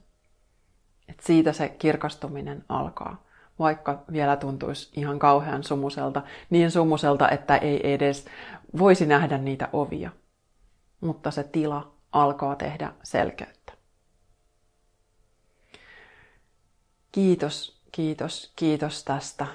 [1.08, 3.24] Et siitä se kirkastuminen alkaa,
[3.58, 8.26] vaikka vielä tuntuisi ihan kauhean sumuselta, niin sumuselta, että ei edes
[8.78, 10.10] voisi nähdä niitä ovia.
[11.00, 13.72] Mutta se tila alkaa tehdä selkeyttä.
[17.12, 19.46] Kiitos, kiitos, kiitos tästä.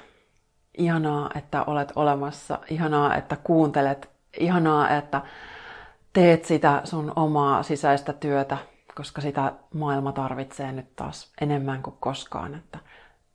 [0.78, 2.60] Ihanaa, että olet olemassa.
[2.70, 4.10] Ihanaa, että kuuntelet.
[4.40, 5.22] Ihanaa, että
[6.14, 8.58] teet sitä sun omaa sisäistä työtä,
[8.96, 12.56] koska sitä maailma tarvitsee nyt taas enemmän kuin koskaan.
[12.56, 12.80] Että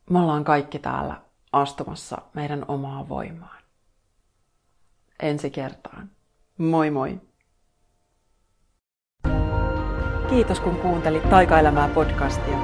[0.09, 1.21] me ollaan kaikki täällä
[1.51, 3.63] astumassa meidän omaa voimaan.
[5.21, 6.09] Ensi kertaan.
[6.57, 7.21] Moi moi!
[10.29, 12.57] Kiitos kun kuuntelit Taikaelämää podcastia.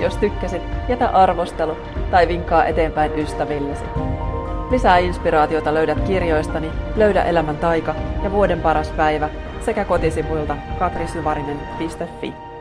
[0.00, 1.76] Jos tykkäsit, jätä arvostelu
[2.10, 3.84] tai vinkkaa eteenpäin ystävillesi.
[4.70, 9.28] Lisää inspiraatiota löydät kirjoistani Löydä elämän taika ja Vuoden paras päivä
[9.60, 12.53] sekä kotisivuilta katrisyvarinen.fi.